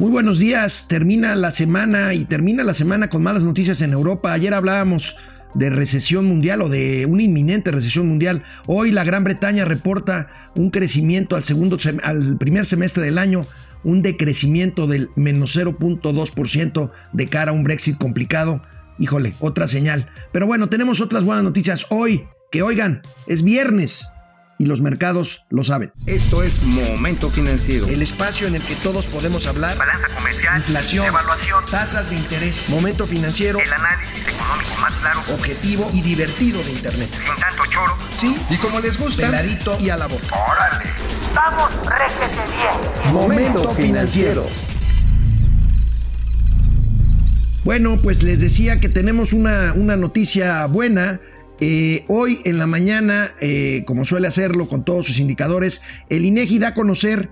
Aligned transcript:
Muy 0.00 0.10
buenos 0.10 0.38
días. 0.38 0.88
Termina 0.88 1.34
la 1.34 1.50
semana 1.50 2.14
y 2.14 2.24
termina 2.24 2.64
la 2.64 2.72
semana 2.72 3.10
con 3.10 3.22
malas 3.22 3.44
noticias 3.44 3.82
en 3.82 3.92
Europa. 3.92 4.32
Ayer 4.32 4.54
hablábamos 4.54 5.14
de 5.52 5.68
recesión 5.68 6.24
mundial 6.24 6.62
o 6.62 6.70
de 6.70 7.04
una 7.04 7.22
inminente 7.22 7.70
recesión 7.70 8.08
mundial. 8.08 8.42
Hoy 8.66 8.92
la 8.92 9.04
Gran 9.04 9.24
Bretaña 9.24 9.66
reporta 9.66 10.52
un 10.56 10.70
crecimiento 10.70 11.36
al 11.36 11.44
segundo 11.44 11.76
al 12.02 12.38
primer 12.38 12.64
semestre 12.64 13.04
del 13.04 13.18
año, 13.18 13.44
un 13.84 14.00
decrecimiento 14.00 14.86
del 14.86 15.10
menos 15.16 15.54
0.2% 15.54 16.90
de 17.12 17.26
cara 17.26 17.50
a 17.50 17.54
un 17.54 17.62
Brexit 17.62 17.98
complicado. 17.98 18.62
Híjole, 18.98 19.34
otra 19.38 19.68
señal. 19.68 20.06
Pero 20.32 20.46
bueno, 20.46 20.70
tenemos 20.70 21.02
otras 21.02 21.24
buenas 21.24 21.44
noticias 21.44 21.84
hoy. 21.90 22.24
Que 22.50 22.62
oigan, 22.62 23.02
es 23.26 23.42
viernes 23.42 24.08
y 24.60 24.66
los 24.66 24.82
mercados 24.82 25.46
lo 25.48 25.64
saben. 25.64 25.90
Esto 26.04 26.42
es 26.42 26.62
Momento 26.62 27.30
Financiero. 27.30 27.88
El 27.88 28.02
espacio 28.02 28.46
en 28.46 28.56
el 28.56 28.62
que 28.62 28.74
todos 28.76 29.06
podemos 29.06 29.46
hablar. 29.46 29.78
Balanza 29.78 30.08
comercial. 30.14 30.58
Inflación. 30.58 31.06
Evaluación. 31.06 31.64
Tasas 31.70 32.10
de 32.10 32.16
interés. 32.16 32.68
Momento 32.68 33.06
Financiero. 33.06 33.58
El 33.58 33.72
análisis 33.72 34.18
económico 34.18 34.76
más 34.78 34.92
claro. 34.96 35.20
Objetivo 35.32 35.90
y 35.94 36.02
divertido 36.02 36.62
de 36.62 36.72
Internet. 36.72 37.08
Sin 37.10 37.42
tanto 37.42 37.62
choro. 37.70 37.96
Sí. 38.14 38.36
Y 38.50 38.58
como 38.58 38.80
les 38.80 38.98
gusta. 38.98 39.22
Peladito 39.22 39.78
y 39.80 39.88
a 39.88 39.96
la 39.96 40.08
boca. 40.08 40.26
¡Órale! 40.26 40.90
¡Vamos, 41.34 41.70
réjete 41.86 42.36
bien! 42.54 43.14
Momento 43.14 43.70
Financiero. 43.70 44.46
Bueno, 47.64 47.98
pues 48.02 48.22
les 48.22 48.42
decía 48.42 48.78
que 48.78 48.90
tenemos 48.90 49.32
una, 49.32 49.72
una 49.72 49.96
noticia 49.96 50.66
buena. 50.66 51.18
Eh, 51.60 52.04
hoy 52.08 52.40
en 52.44 52.58
la 52.58 52.66
mañana, 52.66 53.32
eh, 53.40 53.84
como 53.86 54.06
suele 54.06 54.26
hacerlo 54.26 54.66
con 54.66 54.84
todos 54.84 55.06
sus 55.06 55.18
indicadores, 55.18 55.82
el 56.08 56.24
INEGI 56.24 56.58
da 56.58 56.68
a 56.68 56.74
conocer 56.74 57.30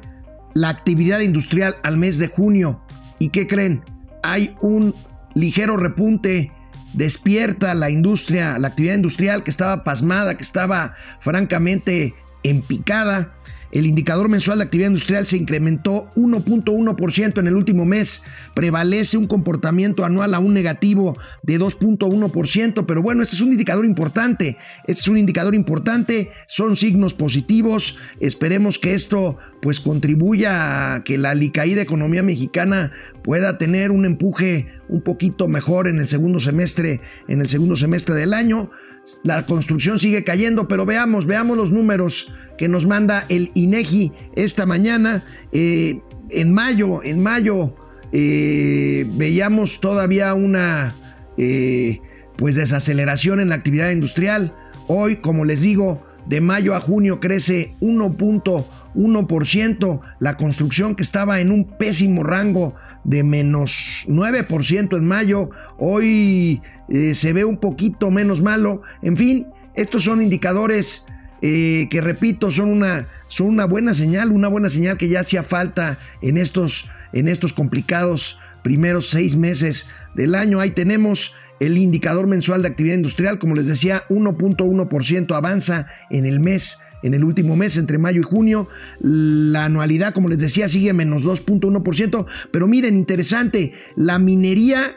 la 0.55 0.69
actividad 0.69 1.21
industrial 1.21 1.77
al 1.83 1.97
mes 1.97 2.19
de 2.19 2.29
junio. 2.29 2.83
¿Y 3.19 3.31
qué 3.31 3.47
creen? 3.47 3.83
Hay 4.23 4.55
un 4.61 4.95
ligero 5.35 5.77
repunte. 5.77 6.53
Despierta 6.95 7.75
la 7.75 7.91
industria, 7.91 8.59
la 8.59 8.69
actividad 8.69 8.95
industrial 8.95 9.45
que 9.45 9.51
estaba 9.51 9.85
pasmada, 9.85 10.37
que 10.37 10.43
estaba 10.43 10.95
francamente 11.21 12.15
en 12.43 12.63
picada. 12.63 13.35
El 13.71 13.87
indicador 13.87 14.29
mensual 14.29 14.59
de 14.59 14.65
actividad 14.65 14.89
industrial 14.89 15.27
se 15.27 15.37
incrementó 15.37 16.11
1.1% 16.15 17.39
en 17.39 17.47
el 17.47 17.55
último 17.55 17.85
mes. 17.85 18.23
Prevalece 18.55 19.19
un 19.19 19.27
comportamiento 19.27 20.05
anual 20.05 20.35
aún 20.35 20.55
negativo 20.55 21.19
de 21.43 21.61
2.1%, 21.61 22.87
pero 22.87 23.03
bueno, 23.03 23.23
este 23.23 23.37
es 23.37 23.43
un 23.43 23.53
indicador 23.53 23.85
importante. 23.85 24.57
Este 24.87 25.03
es 25.03 25.09
un 25.09 25.19
indicador 25.19 25.55
importante, 25.55 26.31
son 26.47 26.77
signos 26.77 27.13
positivos. 27.13 27.99
Esperemos 28.21 28.79
que 28.79 28.95
esto 28.95 29.37
pues 29.61 29.81
contribuya 29.81 30.95
a 30.95 31.05
que 31.05 31.19
la 31.19 31.31
alicaída 31.31 31.83
economía 31.83 32.23
mexicana 32.23 32.93
pueda 33.23 33.59
tener 33.59 33.91
un 33.91 34.07
empuje 34.07 34.69
un 34.89 35.03
poquito 35.03 35.49
mejor 35.49 35.89
en 35.89 35.99
el 35.99 36.09
segundo 36.09 36.41
semestre, 36.41 37.01
en 37.29 37.41
el 37.41 37.49
segundo 37.49 37.77
semestre 37.77 38.15
del 38.15 38.33
año. 38.33 38.71
La 39.23 39.47
construcción 39.47 39.99
sigue 39.99 40.25
cayendo, 40.25 40.69
pero 40.69 40.85
veamos, 40.87 41.27
veamos 41.27 41.57
los 41.57 41.73
números 41.73 42.33
que 42.57 42.69
nos 42.69 42.87
manda 42.87 43.25
el 43.29 43.51
INEGI 43.55 44.13
esta 44.35 44.67
mañana. 44.67 45.25
Eh, 45.53 46.01
en 46.31 46.53
mayo, 46.53 47.03
en 47.03 47.23
mayo 47.23 47.75
eh, 48.13 49.07
veíamos 49.15 49.81
todavía 49.81 50.35
una 50.35 50.95
eh, 51.37 52.01
pues 52.37 52.55
desaceleración 52.55 53.41
en 53.41 53.49
la 53.49 53.55
actividad 53.55 53.91
industrial. 53.91 54.53
Hoy, 54.87 55.17
como 55.17 55.45
les 55.45 55.63
digo, 55.63 56.03
de 56.29 56.41
mayo 56.43 56.75
a 56.75 56.81
junio 56.81 57.21
crece 57.21 57.75
1.1%. 57.81 60.01
La 60.21 60.37
construcción 60.37 60.95
que 60.95 61.03
estaba 61.03 61.41
en 61.41 61.51
un 61.51 61.65
pésimo 61.65 62.23
rango 62.23 62.75
de 63.05 63.25
menos 63.25 64.05
9% 64.09 64.95
en 64.97 65.07
mayo, 65.07 65.49
hoy 65.79 66.61
eh, 66.89 67.15
se 67.15 67.33
ve 67.33 67.47
un 67.47 67.57
poquito 67.57 68.11
menos 68.11 68.43
malo. 68.43 68.83
En 69.03 69.17
fin, 69.17 69.47
estos 69.75 70.05
son 70.05 70.23
indicadores 70.23 71.07
eh, 71.41 71.87
que 71.91 72.01
repito, 72.01 72.51
son 72.51 72.69
una, 72.69 73.07
son 73.29 73.47
una 73.47 73.65
buena 73.65 73.95
señal, 73.95 74.31
una 74.31 74.49
buena 74.49 74.69
señal 74.69 74.99
que 74.99 75.09
ya 75.09 75.21
hacía 75.21 75.43
falta 75.43 75.97
en 76.21 76.37
estos, 76.37 76.91
en 77.13 77.29
estos 77.29 77.55
complicados 77.55 78.39
primeros 78.63 79.09
seis 79.09 79.37
meses 79.37 79.87
del 80.15 80.35
año. 80.35 80.61
Ahí 80.61 80.71
tenemos 80.71 81.35
el 81.61 81.79
indicador 81.79 82.27
mensual 82.27 82.63
de 82.63 82.69
actividad 82.69 82.97
industrial, 82.97 83.39
como 83.39 83.55
les 83.55 83.67
decía, 83.67 84.05
1.1% 84.09 85.35
avanza 85.35 85.87
en 86.11 86.27
el 86.27 86.41
mes 86.41 86.79
en 87.03 87.15
el 87.15 87.25
último 87.25 87.57
mes, 87.57 87.77
entre 87.77 87.99
mayo 87.99 88.21
y 88.21 88.25
junio. 88.25 88.69
La 89.01 89.67
anualidad, 89.67 90.13
como 90.13 90.29
les 90.29 90.39
decía, 90.39 90.69
sigue 90.69 90.93
menos 90.93 91.25
2.1%. 91.25 92.27
Pero 92.51 92.67
miren, 92.67 92.97
interesante, 92.97 93.73
la 93.97 94.19
minería, 94.19 94.97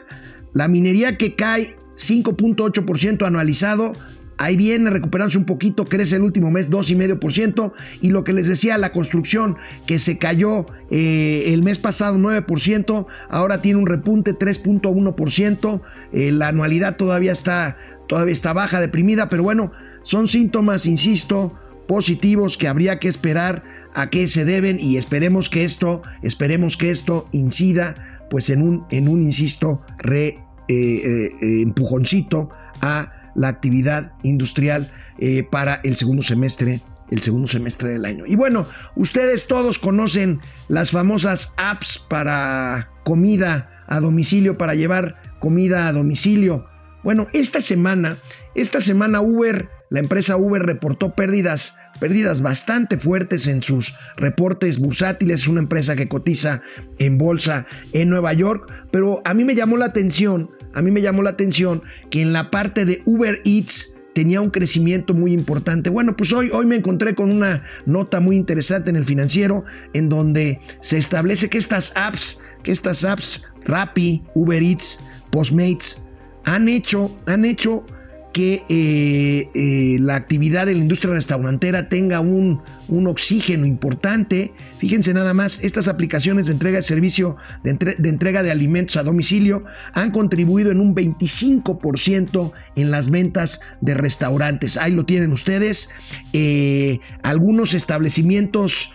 la 0.52 0.68
minería 0.68 1.16
que 1.16 1.34
cae 1.34 1.76
5.8% 1.96 3.26
anualizado. 3.26 3.92
Ahí 4.42 4.56
viene 4.56 4.90
recuperándose 4.90 5.38
un 5.38 5.44
poquito, 5.44 5.84
crece 5.84 6.16
el 6.16 6.22
último 6.22 6.50
mes 6.50 6.68
2,5%. 6.68 7.72
Y 8.00 8.10
lo 8.10 8.24
que 8.24 8.32
les 8.32 8.48
decía, 8.48 8.76
la 8.76 8.90
construcción 8.90 9.56
que 9.86 10.00
se 10.00 10.18
cayó 10.18 10.66
eh, 10.90 11.52
el 11.52 11.62
mes 11.62 11.78
pasado 11.78 12.18
9%, 12.18 13.06
ahora 13.28 13.62
tiene 13.62 13.78
un 13.78 13.86
repunte 13.86 14.36
3.1%. 14.36 15.80
Eh, 16.12 16.32
la 16.32 16.48
anualidad 16.48 16.96
todavía 16.96 17.30
está, 17.30 17.76
todavía 18.08 18.32
está 18.32 18.52
baja, 18.52 18.80
deprimida, 18.80 19.28
pero 19.28 19.44
bueno, 19.44 19.70
son 20.02 20.26
síntomas, 20.26 20.86
insisto, 20.86 21.56
positivos 21.86 22.58
que 22.58 22.66
habría 22.66 22.98
que 22.98 23.06
esperar 23.06 23.62
a 23.94 24.10
qué 24.10 24.26
se 24.26 24.44
deben 24.44 24.80
y 24.80 24.96
esperemos 24.96 25.50
que 25.50 25.64
esto, 25.64 26.02
esperemos 26.22 26.76
que 26.76 26.90
esto 26.90 27.28
incida 27.30 28.26
pues 28.28 28.50
en 28.50 28.60
un, 28.62 28.86
en 28.90 29.06
un 29.06 29.22
insisto, 29.22 29.82
re 29.98 30.28
eh, 30.28 30.38
eh, 30.68 31.62
empujoncito 31.62 32.50
a 32.80 33.21
la 33.34 33.48
actividad 33.48 34.12
industrial 34.22 34.90
eh, 35.18 35.46
para 35.50 35.80
el 35.84 35.96
segundo 35.96 36.22
semestre 36.22 36.80
el 37.10 37.20
segundo 37.20 37.46
semestre 37.46 37.90
del 37.90 38.06
año. 38.06 38.24
Y 38.26 38.36
bueno, 38.36 38.66
ustedes 38.96 39.46
todos 39.46 39.78
conocen 39.78 40.40
las 40.68 40.92
famosas 40.92 41.52
apps 41.58 41.98
para 41.98 42.88
comida 43.04 43.82
a 43.86 44.00
domicilio, 44.00 44.56
para 44.56 44.74
llevar 44.74 45.20
comida 45.38 45.88
a 45.88 45.92
domicilio. 45.92 46.64
Bueno, 47.02 47.26
esta 47.34 47.60
semana, 47.60 48.16
esta 48.54 48.80
semana 48.80 49.20
Uber, 49.20 49.68
la 49.90 50.00
empresa 50.00 50.38
Uber 50.38 50.62
reportó 50.62 51.14
pérdidas 51.14 51.76
pérdidas 52.02 52.42
bastante 52.42 52.96
fuertes 52.96 53.46
en 53.46 53.62
sus 53.62 53.94
reportes 54.16 54.80
bursátiles. 54.80 55.42
Es 55.42 55.48
una 55.48 55.60
empresa 55.60 55.94
que 55.94 56.08
cotiza 56.08 56.62
en 56.98 57.16
bolsa 57.16 57.66
en 57.92 58.08
Nueva 58.08 58.32
York, 58.32 58.72
pero 58.90 59.22
a 59.24 59.34
mí 59.34 59.44
me 59.44 59.54
llamó 59.54 59.76
la 59.76 59.84
atención, 59.84 60.50
a 60.74 60.82
mí 60.82 60.90
me 60.90 61.02
llamó 61.02 61.22
la 61.22 61.30
atención 61.30 61.82
que 62.10 62.22
en 62.22 62.32
la 62.32 62.50
parte 62.50 62.84
de 62.84 63.02
Uber 63.04 63.40
Eats 63.44 63.96
tenía 64.14 64.40
un 64.40 64.50
crecimiento 64.50 65.14
muy 65.14 65.32
importante. 65.32 65.90
Bueno, 65.90 66.16
pues 66.16 66.32
hoy, 66.32 66.50
hoy 66.52 66.66
me 66.66 66.76
encontré 66.76 67.14
con 67.14 67.30
una 67.30 67.64
nota 67.86 68.20
muy 68.20 68.36
interesante 68.36 68.90
en 68.90 68.96
el 68.96 69.04
financiero 69.04 69.64
en 69.94 70.08
donde 70.08 70.60
se 70.80 70.98
establece 70.98 71.48
que 71.48 71.58
estas 71.58 71.96
apps, 71.96 72.40
que 72.62 72.72
estas 72.72 73.04
apps, 73.04 73.42
Rappi, 73.64 74.22
Uber 74.34 74.62
Eats, 74.62 75.00
Postmates, 75.30 76.04
han 76.44 76.68
hecho, 76.68 77.16
han 77.26 77.44
hecho 77.44 77.84
que 78.32 78.64
eh, 78.68 79.48
eh, 79.54 79.98
la 80.00 80.16
actividad 80.16 80.66
de 80.66 80.74
la 80.74 80.80
industria 80.80 81.12
restaurantera 81.12 81.88
tenga 81.88 82.20
un, 82.20 82.62
un, 82.88 83.06
oxígeno 83.06 83.66
importante. 83.66 84.52
Fíjense 84.78 85.12
nada 85.12 85.34
más, 85.34 85.60
estas 85.62 85.86
aplicaciones 85.86 86.46
de 86.46 86.52
entrega 86.52 86.78
de 86.78 86.82
servicio 86.82 87.36
de, 87.62 87.76
entrega 88.08 88.42
de 88.42 88.50
alimentos 88.50 88.96
a 88.96 89.02
domicilio 89.02 89.64
han 89.92 90.10
contribuido 90.10 90.70
en 90.70 90.80
un 90.80 90.94
25% 90.94 92.52
en 92.76 92.90
las 92.90 93.10
ventas 93.10 93.60
de 93.80 93.94
restaurantes. 93.94 94.76
Ahí 94.76 94.92
lo 94.92 95.04
tienen 95.04 95.32
ustedes. 95.32 95.90
Eh, 96.32 97.00
algunos 97.22 97.74
establecimientos 97.74 98.92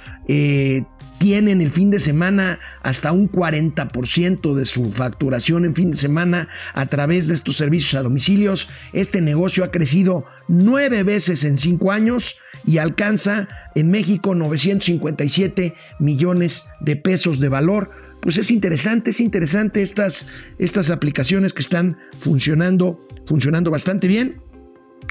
tienen 1.18 1.62
el 1.62 1.72
fin 1.72 1.90
de 1.90 2.00
semana 2.00 2.60
hasta 2.84 3.12
un 3.12 3.32
40% 3.32 4.54
de 4.54 4.66
su 4.66 4.92
facturación 4.92 5.66
en 5.66 5.74
fin 5.74 5.92
de 5.92 5.98
semana 5.98 6.48
a 6.74 6.86
través 6.86 7.28
de 7.28 7.34
estos 7.34 7.58
servicios 7.58 7.96
a 7.96 8.04
domicilios. 8.04 8.70
Este 8.94 9.22
negocio 9.22 9.64
ha 9.64 9.72
crecido 9.72 10.26
nueve 10.48 11.04
veces 11.04 11.44
en 11.44 11.58
cinco 11.58 11.92
años 11.92 12.38
y 12.66 12.78
alcanza 12.78 13.48
en 13.76 13.90
México 13.90 14.36
957 14.36 15.74
millones 16.00 16.66
de 16.80 16.96
pesos 16.96 17.40
de 17.40 17.50
valor. 17.50 17.92
Pues 18.22 18.38
es 18.38 18.52
interesante, 18.52 19.12
es 19.12 19.20
interesante 19.20 19.82
estas, 19.82 20.28
estas 20.58 20.90
aplicaciones 20.90 21.54
que 21.54 21.62
están 21.62 21.98
funcionando, 22.20 23.06
funcionando 23.26 23.72
bastante 23.72 24.08
bien 24.08 24.42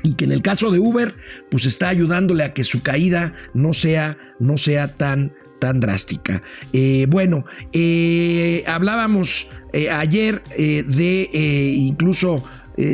y 0.03 0.15
que 0.15 0.25
en 0.25 0.33
el 0.33 0.43
caso 0.43 0.71
de 0.71 0.79
Uber 0.79 1.15
pues 1.51 1.65
está 1.65 1.89
ayudándole 1.89 2.45
a 2.45 2.53
que 2.53 2.65
su 2.65 2.83
caída 2.83 3.35
no 3.55 3.73
sea, 3.73 4.19
no 4.39 4.57
sea 4.57 4.89
tan 4.89 5.33
tan 5.59 5.81
drástica. 5.81 6.43
Eh, 6.73 7.07
bueno, 7.09 7.45
eh, 7.73 8.65
hablábamos 8.67 9.49
eh, 9.73 9.91
ayer 9.91 10.43
de 10.57 11.29
incluso 11.77 12.43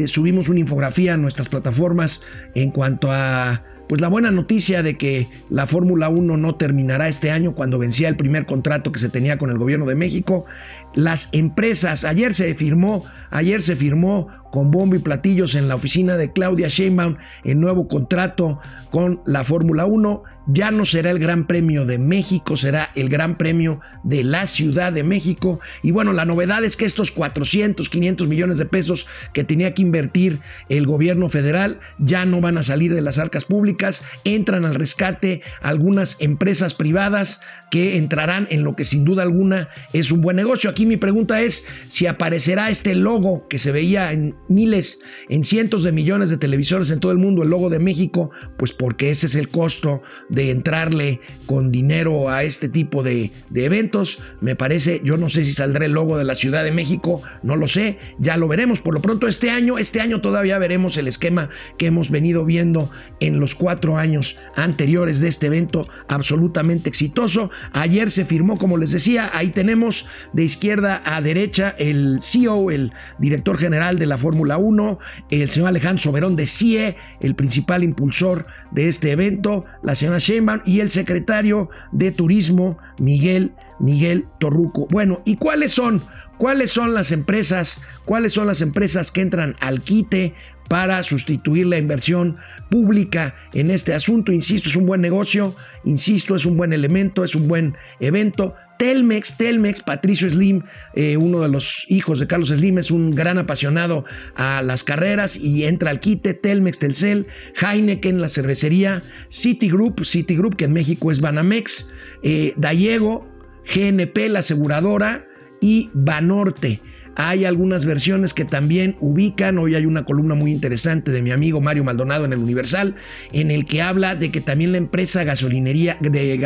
subimos 0.07 0.49
una 0.49 0.61
infografía 0.61 1.15
a 1.15 1.17
nuestras 1.17 1.49
plataformas 1.49 2.23
en 2.55 2.71
cuanto 2.71 3.11
a 3.11 3.65
pues 3.89 4.01
la 4.01 4.09
buena 4.09 4.31
noticia 4.31 4.83
de 4.83 4.97
que 4.97 5.29
la 5.51 5.67
Fórmula 5.67 6.09
1 6.09 6.39
no 6.39 6.55
terminará 6.55 7.09
este 7.09 7.31
año 7.31 7.55
cuando 7.55 7.79
vencía 7.79 8.09
el 8.09 8.17
primer 8.17 8.47
contrato 8.47 8.91
que 8.91 8.99
se 8.99 9.11
tenía 9.11 9.37
con 9.37 9.51
el 9.51 9.59
gobierno 9.59 9.85
de 9.85 9.95
México. 9.95 10.47
Las 10.95 11.29
empresas, 11.35 12.05
ayer 12.05 12.33
se 12.33 12.55
firmó, 12.55 13.05
ayer 13.31 13.61
se 13.61 13.77
firmó 13.77 14.29
con 14.51 14.71
bombo 14.71 14.97
y 14.97 14.99
platillos 14.99 15.55
en 15.55 15.69
la 15.69 15.75
oficina 15.75 16.17
de 16.17 16.33
Claudia 16.33 16.69
Sheinbaum 16.69 17.17
el 17.45 17.61
nuevo 17.61 17.87
contrato 17.87 18.61
con 18.91 19.21
la 19.27 19.45
Fórmula 19.45 19.85
1 19.85 20.23
ya 20.47 20.71
no 20.71 20.85
será 20.85 21.11
el 21.11 21.19
Gran 21.19 21.47
Premio 21.47 21.85
de 21.85 21.99
México, 21.99 22.57
será 22.57 22.91
el 22.95 23.09
Gran 23.09 23.37
Premio 23.37 23.81
de 24.03 24.25
la 24.25 24.47
Ciudad 24.47 24.93
de 24.93 25.05
México. 25.05 25.61
Y 25.83 25.91
bueno, 25.91 26.13
la 26.13 26.25
novedad 26.25 26.65
es 26.65 26.77
que 26.77 26.85
estos 26.85 27.11
400, 27.13 27.89
500 27.89 28.29
millones 28.29 28.59
de 28.59 28.67
pesos 28.67 29.07
que 29.33 29.45
tenía 29.45 29.73
que 29.73 29.83
invertir 29.83 30.41
el 30.69 30.87
gobierno 30.87 31.29
federal 31.29 31.81
ya 31.99 32.25
no 32.25 32.41
van 32.41 32.59
a 32.59 32.63
salir 32.63 32.95
de 32.95 33.01
las 33.01 33.19
arcas 33.19 33.45
públicas, 33.45 34.05
entran 34.25 34.65
al 34.65 34.75
rescate 34.75 35.43
algunas 35.61 36.17
empresas 36.21 36.75
privadas 36.75 37.41
que 37.73 37.97
entrarán 37.97 38.47
en 38.51 38.65
lo 38.65 38.77
que 38.77 38.85
sin 38.85 39.03
duda 39.03 39.23
alguna 39.23 39.71
es 39.95 40.13
un 40.13 40.21
buen 40.21 40.37
negocio. 40.37 40.69
Aquí 40.69 40.85
mi 40.85 40.99
pregunta 40.99 41.41
es 41.41 41.67
si 41.89 42.07
aparecerá 42.07 42.69
este 42.69 42.95
logo 42.95 43.49
que 43.49 43.59
se 43.59 43.73
veía 43.73 44.13
en 44.13 44.35
miles, 44.47 45.01
en 45.31 45.43
cientos 45.43 45.83
de 45.83 45.91
millones 45.91 46.29
de 46.29 46.37
televisores 46.37 46.91
en 46.91 47.01
todo 47.01 47.13
el 47.13 47.17
mundo, 47.17 47.43
el 47.43 47.49
logo 47.49 47.71
de 47.71 47.79
México, 47.79 48.31
pues 48.59 48.73
porque 48.73 49.09
ese 49.09 49.25
es 49.25 49.37
el 49.37 49.49
costo 49.49 50.03
de 50.29 50.51
entrarle 50.51 51.21
con 51.47 51.73
dinero 51.73 52.29
a 52.29 52.45
este 52.45 52.69
tipo 52.69 53.03
de, 53.03 53.31
eventos. 53.55 54.23
Me 54.43 54.55
parece, 54.55 55.01
yo 55.03 55.17
no 55.17 55.31
sé 55.31 55.47
si 55.47 55.55
saldrá 55.55 55.87
el 55.87 55.93
logo 55.93 56.19
de 56.19 56.25
la 56.25 56.35
Ciudad 56.35 56.65
de 56.65 56.73
México, 56.73 57.23
no 57.43 57.57
lo 57.57 57.69
sé, 57.69 57.97
ya 58.19 58.37
lo 58.37 58.49
veremos. 58.49 58.83
Por 58.83 58.93
lo 58.93 59.01
pronto 59.01 59.29
este 59.29 59.49
año, 59.49 59.79
este 59.79 60.03
año 60.03 60.21
todavía 60.21 60.59
veremos 60.59 60.99
el 60.99 61.09
esquema 61.09 61.49
que 61.79 61.87
hemos 61.87 62.11
venido 62.11 62.45
viendo 62.45 62.91
en 63.21 63.41
los 63.41 63.55
cuatro 63.55 63.97
años 63.97 64.37
anteriores 64.57 65.21
de 65.21 65.29
este 65.29 65.47
evento 65.47 65.89
absolutamente 66.09 66.91
exitoso. 66.91 67.51
Ayer 67.73 68.11
se 68.11 68.25
firmó, 68.25 68.59
como 68.59 68.77
les 68.77 68.93
decía, 68.93 69.31
ahí 69.33 69.51
tenemos 69.51 70.07
de 70.33 70.45
izquierda 70.45 71.03
a 71.05 71.21
derecha 71.21 71.75
el 71.79 72.19
CEO, 72.21 72.71
el 72.71 72.93
director 73.19 73.59
general 73.59 73.99
de 73.99 74.07
la 74.07 74.19
Fórmula 74.19 74.59
1, 74.59 74.99
el 75.31 75.51
señor 75.51 75.69
Alejandro 75.69 76.03
Soberón 76.03 76.37
de 76.37 76.47
CIE, 76.47 76.97
el 77.21 77.35
principal 77.35 77.83
impulsor 77.85 78.47
de 78.71 78.89
este 78.89 79.13
evento, 79.13 79.65
la 79.83 79.95
señora 79.95 80.19
Sheinbaum 80.19 80.61
y 80.65 80.81
el 80.81 80.91
secretario 80.91 81.71
de 81.93 82.11
Turismo, 82.11 82.79
Miguel, 82.99 83.53
Miguel 83.79 84.27
Torruco. 84.39 84.87
Bueno, 84.91 85.23
¿y 85.25 85.37
cuáles 85.37 85.73
son? 85.73 86.03
¿Cuáles 86.39 86.73
son 86.73 86.95
las 86.95 87.13
empresas? 87.13 87.81
¿Cuáles 88.05 88.33
son 88.33 88.47
las 88.47 88.63
empresas 88.63 89.13
que 89.13 89.21
entran 89.21 89.57
al 89.61 89.81
quite 89.81 90.35
para 90.69 91.03
sustituir 91.03 91.67
la 91.67 91.79
inversión 91.79 92.39
pública 92.73 93.35
en 93.53 93.71
este 93.71 93.93
asunto? 93.93 94.33
Insisto, 94.33 94.71
es 94.71 94.77
un 94.77 94.87
buen 94.87 95.03
negocio, 95.03 95.55
insisto, 95.85 96.35
es 96.35 96.47
un 96.47 96.57
buen 96.57 96.73
elemento, 96.73 97.23
es 97.23 97.35
un 97.35 97.47
buen 97.47 97.77
evento. 98.01 98.55
Telmex, 98.79 99.37
Telmex, 99.37 99.83
Patricio 99.83 100.31
Slim, 100.31 100.63
eh, 100.95 101.19
uno 101.19 101.41
de 101.41 101.49
los 101.51 101.85
hijos 101.89 102.19
de 102.19 102.27
Carlos 102.27 102.49
Slim, 102.49 102.79
es 102.79 102.91
un 102.91 103.11
gran 103.11 103.37
apasionado 103.37 104.07
a 104.35 104.63
las 104.63 104.85
carreras 104.85 105.37
y 105.37 105.65
entra 105.65 105.91
al 105.91 106.01
quite. 106.01 106.33
Telmex, 106.33 106.79
Telcel, 106.79 107.27
Heineken, 107.61 108.23
la 108.23 108.31
cervecería, 108.31 109.03
Citigroup, 109.29 110.05
Citigroup, 110.05 110.57
que 110.57 110.65
en 110.65 110.73
México 110.73 111.13
es 111.13 111.21
Banamex, 111.21 111.91
eh, 112.23 112.55
GNP, 112.57 114.29
la 114.31 114.39
aseguradora 114.39 115.27
y 115.61 115.91
Banorte. 115.93 116.81
Hay 117.15 117.45
algunas 117.45 117.85
versiones 117.85 118.33
que 118.33 118.45
también 118.45 118.97
ubican. 119.01 119.59
Hoy 119.59 119.75
hay 119.75 119.87
una 119.87 120.05
columna 120.05 120.35
muy 120.35 120.51
interesante 120.51 121.11
de 121.11 121.23
mi 121.23 121.31
amigo 121.31 121.61
Mario 121.61 121.85
Maldonado 121.85 122.25
en 122.25 122.33
el 122.33 122.39
Universal, 122.39 122.95
en 123.33 123.51
el 123.51 123.67
que 123.67 123.83
habla 123.83 124.15
de 124.15 124.31
que 124.31 124.41
también 124.41 124.73
la 124.73 124.79
empresa 124.79 125.25
gasolinería, 125.25 125.99
de 126.01 126.37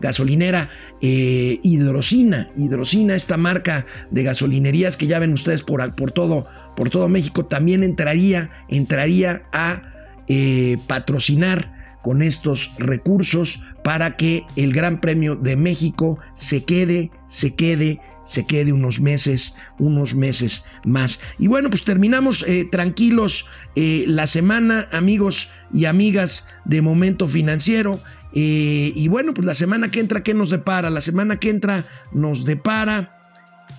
gasolinera 0.00 0.70
eh, 1.00 1.60
Hidrocina, 1.62 2.48
Hidrocina, 2.56 3.14
esta 3.14 3.36
marca 3.36 3.86
de 4.10 4.22
gasolinerías 4.22 4.96
que 4.96 5.06
ya 5.06 5.18
ven 5.18 5.32
ustedes 5.32 5.62
por, 5.62 5.94
por, 5.94 6.12
todo, 6.12 6.46
por 6.76 6.90
todo 6.90 7.08
México, 7.08 7.44
también 7.44 7.82
entraría, 7.82 8.50
entraría 8.68 9.42
a 9.52 9.82
eh, 10.28 10.78
patrocinar 10.86 11.78
con 12.02 12.22
estos 12.22 12.70
recursos 12.78 13.62
para 13.84 14.16
que 14.16 14.44
el 14.56 14.72
Gran 14.72 15.00
Premio 15.00 15.36
de 15.36 15.56
México 15.56 16.18
se 16.34 16.64
quede, 16.64 17.10
se 17.28 17.54
quede 17.54 18.00
se 18.28 18.44
quede 18.46 18.74
unos 18.74 19.00
meses, 19.00 19.54
unos 19.78 20.14
meses 20.14 20.64
más. 20.84 21.18
Y 21.38 21.46
bueno, 21.46 21.70
pues 21.70 21.82
terminamos 21.82 22.44
eh, 22.46 22.68
tranquilos 22.70 23.46
eh, 23.74 24.04
la 24.06 24.26
semana, 24.26 24.86
amigos 24.92 25.48
y 25.72 25.86
amigas 25.86 26.46
de 26.66 26.82
Momento 26.82 27.26
Financiero. 27.26 27.98
Eh, 28.34 28.92
y 28.94 29.08
bueno, 29.08 29.32
pues 29.32 29.46
la 29.46 29.54
semana 29.54 29.90
que 29.90 30.00
entra, 30.00 30.22
¿qué 30.22 30.34
nos 30.34 30.50
depara? 30.50 30.90
La 30.90 31.00
semana 31.00 31.40
que 31.40 31.48
entra 31.48 31.84
nos 32.12 32.44
depara, 32.44 33.18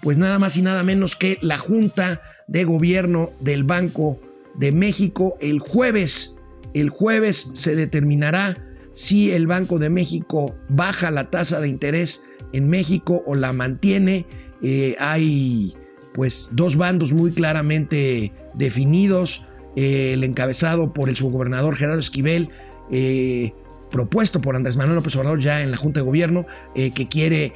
pues 0.02 0.18
nada 0.18 0.40
más 0.40 0.58
y 0.58 0.64
nada 0.64 0.82
menos 0.82 1.16
que 1.16 1.38
la 1.42 1.60
Junta 1.60 2.20
de 2.48 2.64
Gobierno 2.64 3.30
del 3.40 3.64
Banco 3.64 4.20
de 4.56 4.72
México 4.72 5.38
el 5.42 5.60
jueves. 5.60 6.36
El 6.74 6.90
jueves 6.90 7.52
se 7.54 7.76
determinará 7.76 8.56
si 9.00 9.32
el 9.32 9.48
Banco 9.48 9.80
de 9.80 9.90
México 9.90 10.58
baja 10.68 11.10
la 11.10 11.30
tasa 11.30 11.62
de 11.62 11.70
interés 11.70 12.26
en 12.52 12.68
México 12.68 13.24
o 13.26 13.34
la 13.34 13.54
mantiene. 13.54 14.26
Eh, 14.62 14.98
hay 15.00 15.74
pues 16.14 16.50
dos 16.52 16.76
bandos 16.76 17.14
muy 17.14 17.32
claramente 17.32 18.34
definidos. 18.56 19.46
Eh, 19.78 20.12
el 20.12 20.26
encabezado 20.26 20.92
por 20.92 21.08
el 21.08 21.16
subgobernador 21.16 21.78
Gerardo 21.78 22.02
Esquivel, 22.02 22.50
eh, 22.92 23.54
propuesto 23.90 24.42
por 24.42 24.56
Andrés 24.56 24.78
Manuel 24.78 24.96
López 24.96 25.16
Obrador 25.16 25.40
ya 25.40 25.62
en 25.62 25.72
la 25.72 25.78
Junta 25.78 26.00
de 26.00 26.06
Gobierno, 26.06 26.46
que 26.74 27.08
quiere 27.10 27.54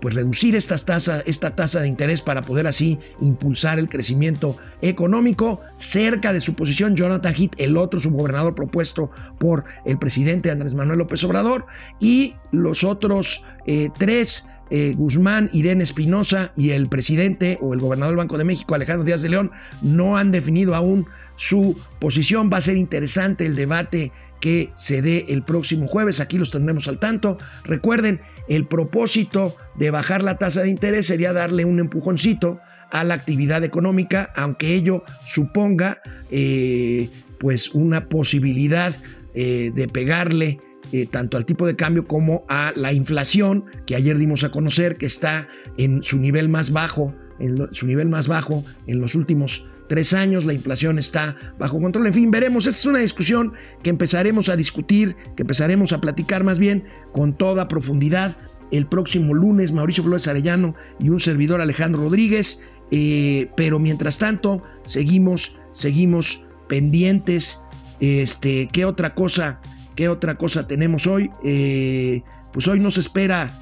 pues 0.00 0.14
reducir 0.14 0.54
esta 0.56 0.76
tasa, 0.76 1.80
de 1.80 1.88
interés 1.88 2.22
para 2.22 2.42
poder 2.42 2.66
así 2.66 2.98
impulsar 3.20 3.78
el 3.78 3.88
crecimiento 3.88 4.56
económico. 4.82 5.60
Cerca 5.78 6.32
de 6.32 6.40
su 6.40 6.54
posición, 6.54 6.96
Jonathan 6.96 7.34
Heath, 7.34 7.54
el 7.58 7.76
otro 7.76 8.00
subgobernador 8.00 8.54
propuesto 8.54 9.10
por 9.38 9.64
el 9.84 9.98
presidente 9.98 10.50
Andrés 10.50 10.74
Manuel 10.74 10.98
López 10.98 11.22
Obrador, 11.24 11.66
y 12.00 12.34
los 12.52 12.84
otros 12.84 13.44
tres 13.98 14.46
eh, 14.70 14.94
Guzmán, 14.96 15.50
Irene 15.52 15.82
Espinosa 15.82 16.52
y 16.56 16.70
el 16.70 16.88
presidente 16.88 17.58
o 17.60 17.74
el 17.74 17.80
gobernador 17.80 18.12
del 18.12 18.18
Banco 18.18 18.38
de 18.38 18.44
México, 18.44 18.74
Alejandro 18.74 19.04
Díaz 19.04 19.20
de 19.20 19.28
León, 19.28 19.50
no 19.82 20.16
han 20.16 20.30
definido 20.30 20.76
aún 20.76 21.06
su 21.34 21.76
posición. 21.98 22.50
Va 22.52 22.58
a 22.58 22.60
ser 22.60 22.76
interesante 22.76 23.44
el 23.46 23.56
debate 23.56 24.12
que 24.40 24.70
se 24.74 25.02
dé 25.02 25.26
el 25.28 25.42
próximo 25.42 25.86
jueves. 25.86 26.20
Aquí 26.20 26.38
los 26.38 26.50
tendremos 26.50 26.88
al 26.88 26.98
tanto. 26.98 27.38
Recuerden, 27.64 28.20
el 28.48 28.66
propósito 28.66 29.54
de 29.76 29.90
bajar 29.90 30.22
la 30.22 30.38
tasa 30.38 30.62
de 30.62 30.70
interés 30.70 31.06
sería 31.06 31.32
darle 31.32 31.64
un 31.64 31.78
empujoncito 31.78 32.60
a 32.90 33.04
la 33.04 33.14
actividad 33.14 33.62
económica, 33.64 34.32
aunque 34.34 34.74
ello 34.74 35.04
suponga 35.26 36.00
eh, 36.30 37.08
pues 37.38 37.70
una 37.74 38.08
posibilidad 38.08 38.94
eh, 39.34 39.70
de 39.74 39.86
pegarle 39.86 40.58
eh, 40.92 41.06
tanto 41.06 41.36
al 41.36 41.44
tipo 41.44 41.66
de 41.66 41.76
cambio 41.76 42.06
como 42.06 42.44
a 42.48 42.72
la 42.74 42.92
inflación, 42.92 43.66
que 43.86 43.94
ayer 43.94 44.18
dimos 44.18 44.42
a 44.42 44.50
conocer 44.50 44.96
que 44.96 45.06
está 45.06 45.46
en 45.76 46.02
su 46.02 46.18
nivel 46.18 46.48
más 46.48 46.72
bajo, 46.72 47.14
en 47.40 47.68
su 47.72 47.86
nivel 47.86 48.08
más 48.08 48.28
bajo 48.28 48.64
en 48.86 49.00
los 49.00 49.14
últimos 49.14 49.66
tres 49.88 50.12
años, 50.12 50.44
la 50.44 50.52
inflación 50.52 50.98
está 50.98 51.36
bajo 51.58 51.80
control. 51.80 52.06
En 52.06 52.14
fin, 52.14 52.30
veremos, 52.30 52.66
esta 52.66 52.78
es 52.78 52.86
una 52.86 52.98
discusión 53.00 53.54
que 53.82 53.90
empezaremos 53.90 54.48
a 54.48 54.56
discutir, 54.56 55.16
que 55.36 55.42
empezaremos 55.42 55.92
a 55.92 56.00
platicar 56.00 56.44
más 56.44 56.58
bien 56.58 56.84
con 57.12 57.36
toda 57.36 57.66
profundidad 57.66 58.36
el 58.70 58.86
próximo 58.86 59.34
lunes, 59.34 59.72
Mauricio 59.72 60.04
Flores 60.04 60.28
Arellano 60.28 60.76
y 61.00 61.08
un 61.08 61.18
servidor 61.18 61.60
Alejandro 61.60 62.04
Rodríguez. 62.04 62.62
Eh, 62.92 63.50
pero 63.56 63.80
mientras 63.80 64.18
tanto, 64.18 64.62
seguimos, 64.82 65.56
seguimos 65.72 66.44
pendientes. 66.68 67.60
Este, 67.98 68.68
¿qué 68.72 68.84
otra 68.84 69.14
cosa 69.14 69.60
¿Qué 70.00 70.08
otra 70.08 70.36
cosa 70.36 70.66
tenemos 70.66 71.06
hoy? 71.06 71.30
Eh, 71.44 72.22
pues 72.54 72.66
hoy 72.68 72.80
nos 72.80 72.96
espera 72.96 73.52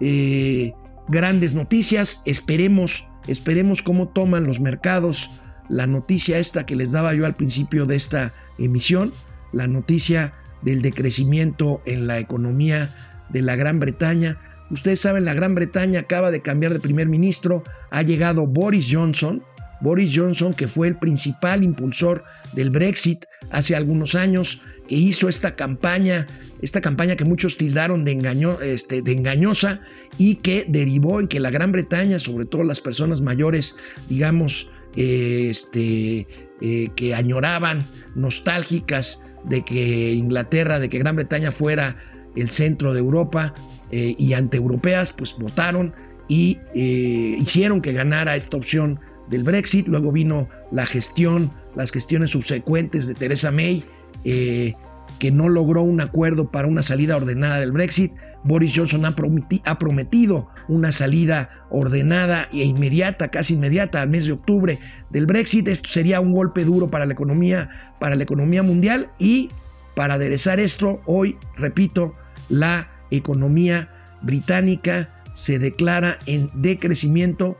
eh, 0.00 0.72
grandes 1.08 1.54
noticias. 1.54 2.22
Esperemos, 2.24 3.06
esperemos 3.26 3.82
cómo 3.82 4.08
toman 4.08 4.44
los 4.44 4.60
mercados 4.60 5.30
la 5.68 5.86
noticia 5.86 6.38
esta 6.38 6.66
que 6.66 6.76
les 6.76 6.92
daba 6.92 7.14
yo 7.14 7.26
al 7.26 7.34
principio 7.34 7.86
de 7.86 7.96
esta 7.96 8.34
emisión, 8.58 9.12
la 9.52 9.66
noticia 9.66 10.34
del 10.60 10.82
decrecimiento 10.82 11.80
en 11.86 12.06
la 12.06 12.18
economía 12.18 12.90
de 13.30 13.42
la 13.42 13.56
Gran 13.56 13.80
Bretaña. 13.80 14.38
Ustedes 14.70 15.00
saben, 15.00 15.24
la 15.24 15.34
Gran 15.34 15.54
Bretaña 15.54 16.00
acaba 16.00 16.30
de 16.30 16.42
cambiar 16.42 16.72
de 16.72 16.80
primer 16.80 17.08
ministro, 17.08 17.62
ha 17.90 18.02
llegado 18.02 18.46
Boris 18.46 18.88
Johnson, 18.90 19.42
Boris 19.82 20.12
Johnson 20.14 20.54
que 20.54 20.68
fue 20.68 20.88
el 20.88 20.96
principal 20.96 21.62
impulsor 21.62 22.22
del 22.54 22.70
Brexit 22.70 23.26
hace 23.50 23.76
algunos 23.76 24.14
años, 24.14 24.62
que 24.88 24.94
hizo 24.94 25.28
esta 25.28 25.54
campaña, 25.54 26.26
esta 26.60 26.80
campaña 26.80 27.16
que 27.16 27.24
muchos 27.24 27.56
tildaron 27.56 28.04
de, 28.04 28.12
engaño, 28.12 28.60
este, 28.60 29.02
de 29.02 29.12
engañosa 29.12 29.80
y 30.18 30.36
que 30.36 30.64
derivó 30.68 31.20
en 31.20 31.28
que 31.28 31.40
la 31.40 31.50
Gran 31.50 31.72
Bretaña, 31.72 32.18
sobre 32.18 32.46
todo 32.46 32.64
las 32.64 32.80
personas 32.80 33.20
mayores, 33.20 33.76
digamos, 34.08 34.70
este, 34.96 36.26
eh, 36.60 36.88
que 36.96 37.14
añoraban, 37.14 37.84
nostálgicas 38.14 39.22
de 39.44 39.64
que 39.64 40.12
Inglaterra, 40.12 40.78
de 40.78 40.88
que 40.88 40.98
Gran 40.98 41.16
Bretaña 41.16 41.52
fuera 41.52 41.96
el 42.36 42.50
centro 42.50 42.92
de 42.92 43.00
Europa 43.00 43.54
eh, 43.90 44.14
y 44.18 44.32
anti-europeas, 44.32 45.12
pues 45.12 45.34
votaron 45.38 45.94
y 46.28 46.58
eh, 46.74 47.36
hicieron 47.38 47.82
que 47.82 47.92
ganara 47.92 48.36
esta 48.36 48.56
opción 48.56 49.00
del 49.28 49.44
Brexit. 49.44 49.88
Luego 49.88 50.12
vino 50.12 50.48
la 50.70 50.86
gestión, 50.86 51.50
las 51.74 51.92
gestiones 51.92 52.30
subsecuentes 52.30 53.06
de 53.06 53.14
Theresa 53.14 53.50
May, 53.50 53.84
eh, 54.24 54.74
que 55.18 55.30
no 55.30 55.48
logró 55.48 55.82
un 55.82 56.00
acuerdo 56.00 56.50
para 56.50 56.68
una 56.68 56.82
salida 56.82 57.16
ordenada 57.16 57.60
del 57.60 57.72
Brexit. 57.72 58.12
Boris 58.44 58.72
Johnson 58.74 59.04
ha, 59.04 59.78
prometido 59.78 60.48
una 60.66 60.90
salida 60.90 61.66
ordenada 61.70 62.48
e 62.52 62.64
inmediata, 62.64 63.28
casi 63.28 63.54
inmediata, 63.54 64.02
al 64.02 64.08
mes 64.08 64.26
de 64.26 64.32
octubre 64.32 64.78
del 65.10 65.26
Brexit. 65.26 65.68
Esto 65.68 65.88
sería 65.88 66.20
un 66.20 66.32
golpe 66.32 66.64
duro 66.64 66.88
para 66.88 67.06
la 67.06 67.12
economía, 67.12 67.94
para 68.00 68.16
la 68.16 68.24
economía 68.24 68.64
mundial 68.64 69.10
y 69.18 69.48
para 69.94 70.14
aderezar 70.14 70.58
esto, 70.58 71.00
hoy, 71.06 71.36
repito, 71.56 72.14
la 72.48 72.90
economía 73.10 73.88
británica 74.22 75.10
se 75.34 75.58
declara 75.58 76.18
en 76.26 76.50
decrecimiento 76.54 77.56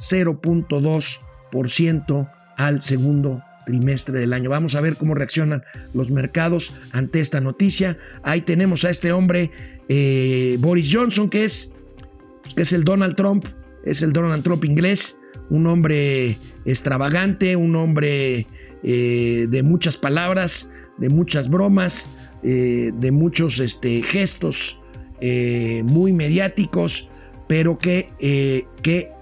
0.0.2% 0.00 2.30
al 2.56 2.82
segundo 2.82 3.42
trimestre 3.66 4.18
del 4.18 4.32
año. 4.32 4.50
Vamos 4.50 4.74
a 4.74 4.80
ver 4.80 4.96
cómo 4.96 5.14
reaccionan 5.14 5.62
los 5.94 6.10
mercados 6.10 6.72
ante 6.92 7.20
esta 7.20 7.40
noticia. 7.40 7.96
Ahí 8.22 8.40
tenemos 8.40 8.84
a 8.84 8.90
este 8.90 9.12
hombre, 9.12 9.52
eh, 9.88 10.56
Boris 10.58 10.90
Johnson, 10.92 11.30
que 11.30 11.44
es, 11.44 11.72
que 12.56 12.62
es 12.62 12.72
el 12.72 12.84
Donald 12.84 13.14
Trump, 13.14 13.44
es 13.84 14.02
el 14.02 14.12
Donald 14.12 14.42
Trump 14.42 14.64
inglés, 14.64 15.18
un 15.50 15.66
hombre 15.66 16.38
extravagante, 16.64 17.56
un 17.56 17.76
hombre 17.76 18.46
eh, 18.82 19.46
de 19.48 19.62
muchas 19.62 19.96
palabras, 19.96 20.70
de 20.98 21.08
muchas 21.08 21.48
bromas, 21.48 22.08
eh, 22.42 22.92
de 22.94 23.10
muchos 23.10 23.58
este, 23.60 24.02
gestos 24.02 24.76
muy 25.20 26.14
mediáticos, 26.14 27.10
pero 27.46 27.76
que, 27.76 28.08
que 28.82 29.12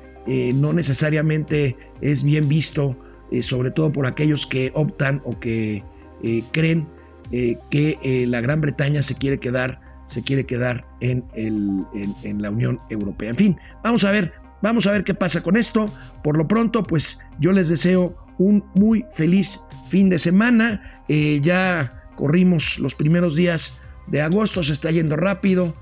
no 0.55 0.73
necesariamente 0.75 1.75
es 2.03 2.23
bien 2.23 2.49
visto 2.49 2.97
eh, 3.31 3.43
sobre 3.43 3.71
todo 3.71 3.93
por 3.93 4.07
aquellos 4.07 4.47
que 4.47 4.73
optan 4.75 5.21
o 5.25 5.39
que 5.39 5.83
eh, 6.23 6.43
creen 6.51 6.89
eh, 7.31 7.59
que 7.71 8.27
la 8.27 8.41
Gran 8.41 8.63
Bretaña 8.63 9.03
se 9.03 9.15
quiere 9.15 9.39
quedar, 9.39 9.81
se 10.07 10.23
quiere 10.23 10.47
quedar 10.47 10.87
en, 11.01 11.25
el, 11.35 11.85
en, 12.23 12.41
la 12.41 12.51
Unión 12.51 12.81
Europea. 12.89 13.29
En 13.29 13.37
fin, 13.37 13.59
vamos 13.85 14.05
a 14.05 14.13
ver, 14.13 14.33
vamos 14.63 14.87
a 14.87 14.93
ver 14.93 15.05
qué 15.05 15.13
pasa 15.13 15.43
con 15.43 15.59
esto. 15.59 15.93
Por 16.25 16.39
lo 16.39 16.49
pronto, 16.49 16.83
pues 16.83 17.21
yo 17.39 17.53
les 17.53 17.69
deseo 17.69 18.17
un 18.39 18.65
muy 18.75 19.05
feliz 19.13 19.61
fin 19.89 20.09
de 20.09 20.19
semana. 20.19 21.03
ya 21.43 22.09
corrimos 22.17 22.79
los 22.79 22.95
primeros 22.95 23.37
días 23.37 23.79
de 24.07 24.23
agosto, 24.23 24.63
se 24.63 24.73
está 24.73 24.91
yendo 24.91 25.17
rápido. 25.17 25.75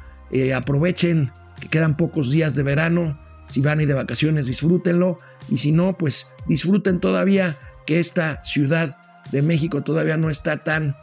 aprovechen 0.52 1.30
que 1.60 1.68
quedan 1.68 1.96
pocos 1.96 2.32
días 2.32 2.56
de 2.56 2.64
verano. 2.64 3.16
Si 3.46 3.60
van 3.60 3.80
ir 3.80 3.88
de 3.88 3.94
vacaciones, 3.94 4.46
disfrútenlo. 4.46 5.18
Y 5.48 5.58
si 5.58 5.72
no, 5.72 5.96
pues 5.96 6.28
disfruten 6.46 7.00
todavía 7.00 7.56
que 7.86 8.00
esta 8.00 8.42
ciudad 8.44 8.96
de 9.30 9.42
México 9.42 9.82
todavía 9.82 10.16
no 10.16 10.30
está 10.30 10.62
tan 10.64 10.94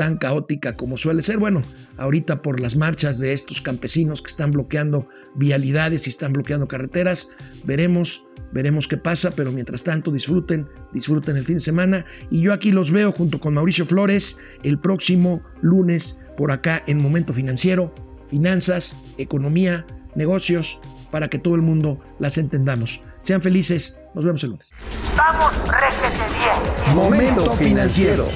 tan 0.00 0.16
caótica 0.16 0.76
como 0.76 0.96
suele 0.96 1.20
ser. 1.20 1.36
Bueno, 1.36 1.60
ahorita 1.98 2.40
por 2.40 2.58
las 2.58 2.74
marchas 2.74 3.18
de 3.18 3.34
estos 3.34 3.60
campesinos 3.60 4.22
que 4.22 4.30
están 4.30 4.50
bloqueando 4.50 5.06
vialidades 5.34 6.06
y 6.06 6.08
están 6.08 6.32
bloqueando 6.32 6.66
carreteras, 6.68 7.28
veremos, 7.64 8.24
veremos 8.50 8.88
qué 8.88 8.96
pasa, 8.96 9.32
pero 9.36 9.52
mientras 9.52 9.84
tanto 9.84 10.10
disfruten, 10.10 10.68
disfruten 10.94 11.36
el 11.36 11.44
fin 11.44 11.56
de 11.56 11.60
semana 11.60 12.06
y 12.30 12.40
yo 12.40 12.54
aquí 12.54 12.72
los 12.72 12.92
veo 12.92 13.12
junto 13.12 13.40
con 13.40 13.52
Mauricio 13.52 13.84
Flores 13.84 14.38
el 14.62 14.78
próximo 14.78 15.42
lunes 15.60 16.18
por 16.34 16.50
acá 16.50 16.82
en 16.86 17.02
Momento 17.02 17.34
Financiero, 17.34 17.94
finanzas, 18.30 18.96
economía, 19.18 19.84
negocios, 20.14 20.80
para 21.10 21.28
que 21.28 21.38
todo 21.38 21.54
el 21.54 21.62
mundo 21.62 21.98
las 22.18 22.38
entendamos. 22.38 23.00
Sean 23.20 23.40
felices. 23.40 23.98
Nos 24.14 24.24
vemos 24.24 24.42
el 24.44 24.50
lunes. 24.50 24.70
Vamos, 25.16 25.52
réjete 25.68 26.24
bien. 26.38 26.96
Momento 26.96 27.52
financiero. 27.52 28.26